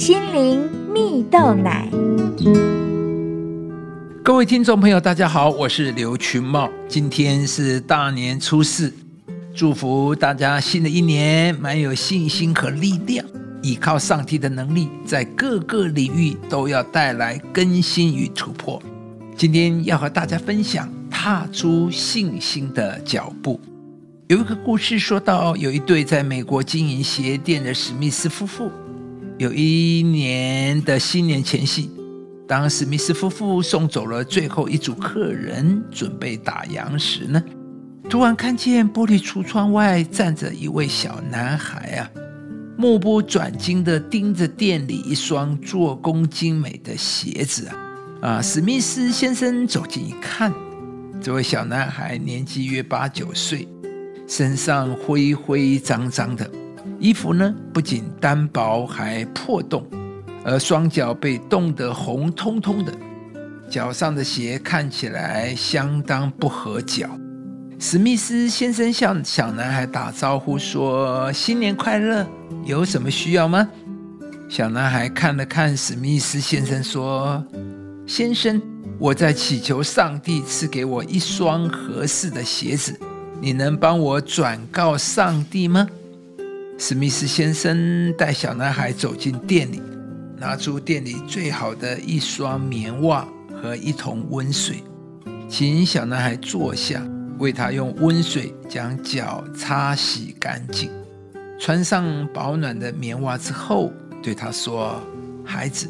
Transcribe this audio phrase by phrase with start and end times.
[0.00, 1.86] 心灵蜜豆奶。
[4.24, 6.70] 各位听众朋友，大家好，我是刘群茂。
[6.88, 8.90] 今天是大年初四，
[9.54, 13.22] 祝福大家新的一年蛮有信心和力量，
[13.60, 18.82] 依靠上帝的能力，在各个领域都要带来更新与突破。
[19.36, 23.60] 今天要和大家分享踏出信心的脚步。
[24.28, 28.70] 有一个故事说到，有一对在美国经营鞋店的史密斯夫妇，
[29.40, 31.90] 有一年的新年前夕，
[32.46, 37.42] 当史密斯夫妇送走了最后一组客人，准备打烊时呢，
[38.10, 42.10] 突然看见玻璃橱窗外站着一位小男孩啊，
[42.76, 47.76] 目不转睛地盯着店里一双做工精美的鞋子啊。
[48.20, 50.52] 啊，史密斯先生走近一看，
[51.22, 53.66] 这位小男孩年纪约八九岁，
[54.28, 56.46] 身上灰灰脏脏的，
[56.98, 59.84] 衣服呢不仅单薄，还破洞，
[60.44, 62.92] 而双脚被冻得红彤彤的，
[63.68, 67.08] 脚上的鞋看起来相当不合脚。
[67.78, 72.26] 史密斯先生向小男孩打招呼说：“新年快乐，
[72.64, 73.66] 有什么需要吗？”
[74.50, 77.42] 小男孩看了看史密斯先生，说。
[78.06, 78.60] 先生，
[78.98, 82.98] 我在祈求上帝赐给我一双合适的鞋子，
[83.40, 85.86] 你能帮我转告上帝吗？
[86.82, 89.82] 史密斯先生带小男孩走进店里，
[90.38, 93.28] 拿出店里最好的一双棉袜
[93.62, 94.82] 和一桶温水，
[95.46, 97.06] 请小男孩坐下，
[97.38, 100.90] 为他用温水将脚擦洗干净，
[101.60, 104.98] 穿上保暖的棉袜之后，对他说
[105.44, 105.86] ：“孩子，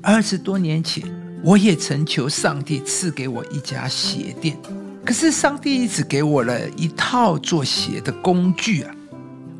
[0.00, 1.04] 二十多年前。”
[1.44, 4.56] 我也曾求上帝赐给我一家鞋店，
[5.04, 8.94] 可是上帝只给我了一套做鞋的工具啊！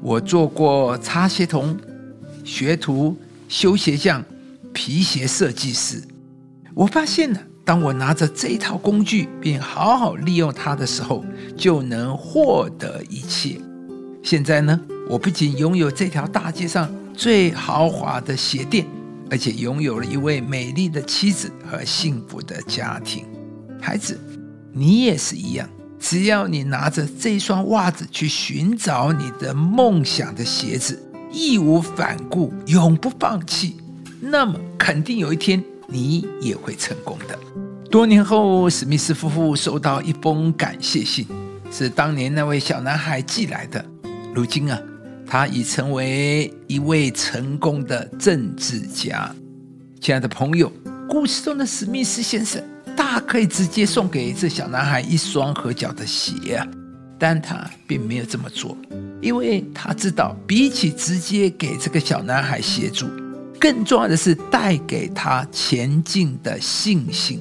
[0.03, 1.79] 我做过擦鞋童、
[2.45, 3.17] 学徒、
[3.49, 4.23] 修鞋匠、
[4.73, 6.03] 皮鞋设计师。
[6.75, 11.25] 我发现了，当我拿着这套工具并好好利用它的时候，
[11.57, 13.61] 就能获得一切。
[14.23, 18.85] 现在呢，我不仅拥有这条大街上最豪华的鞋店。
[19.31, 23.25] 而且拥有了一位美丽的妻子和幸福的家庭，
[23.81, 24.21] 孩子，
[24.75, 25.67] 你也是一样。
[26.13, 31.03] 只要你拿着这双袜子去寻找你的梦想的鞋子，
[31.33, 33.79] 义无反顾，永不放弃，
[34.21, 37.39] 那么肯定有一天你也会成功的。
[37.91, 41.27] 多年后，史密斯夫妇收到一封感谢信，
[41.71, 43.83] 是当年那位小男孩寄来的。
[44.35, 44.79] 如今啊。
[45.27, 49.35] 他已成为一位成功的政治家。
[49.99, 50.71] 亲爱的朋友，
[51.09, 52.63] 故事中的史密斯先生
[53.03, 56.65] 大可以直接送给这小男孩一双合脚的鞋，
[57.19, 58.79] 但他并没有这么做，
[59.21, 63.09] 因为他知道，比起直接给这个小男孩协助，
[63.59, 67.41] 更重要的是带给他前进的信心。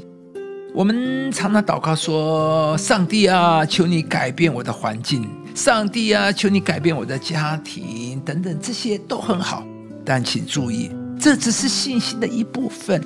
[0.74, 9.64] 我们常常祷告说：“上帝啊，求你改变我的环境。”上帝啊，求你改变我的家庭，等等，这些都很好。
[10.04, 10.90] 但请注意，
[11.20, 13.00] 这只是信心的一部分。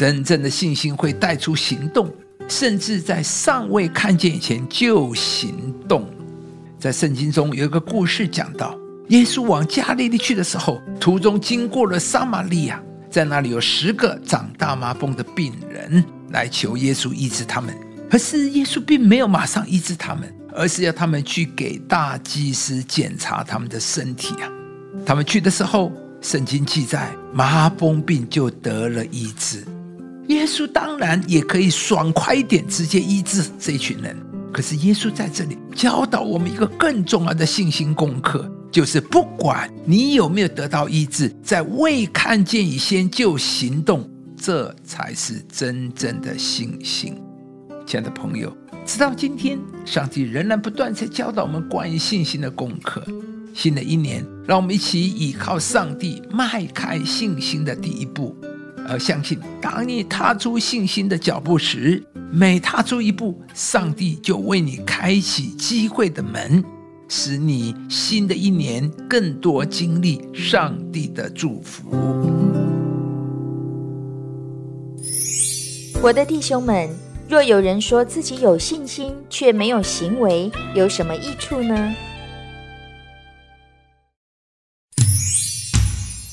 [0.00, 2.10] 真正的信心会带出行动，
[2.48, 6.08] 甚至在尚未看见以前就行动。
[6.78, 8.74] 在圣经中有一个故事讲到，
[9.08, 17.76] 耶稣往加利利去的时候，途中经过了撒玛利亚，在那里有十个长大麻风的病人来求耶稣医治他们，
[18.10, 20.34] 可是耶稣并没有马上医治他们。
[20.54, 24.48] 而是要他们去给大祭司检查他们的身体啊！
[25.04, 29.62] 他们去的时候，圣经记载麻风病就得了医治。
[30.30, 34.16] 耶稣当然也可以爽快一点，直接医治这群人。
[34.52, 47.20] 可是耶稣在这里教导我们一个更重要的信心功课，就是不管你有没有得到医治，在未看见以前就行动，这才是真正的信心。
[47.84, 48.56] 亲爱的朋友。
[48.86, 53.04] 直到今天，上帝仍然不断在教导我们关于信心的功课。
[53.54, 58.34] 新的一年，让我们一起倚靠上帝，迈开信心的第一步。
[58.90, 62.02] 而相信，当你踏出信心的脚步时，
[62.32, 66.64] 每踏出一步，上帝就为你开启机会的门，
[67.08, 71.88] 使你新的一年更多经历上帝的祝福。
[76.02, 76.90] 我的弟兄们。
[77.28, 81.94] 若有人说自己有信心，却没有行为，有什么益处呢？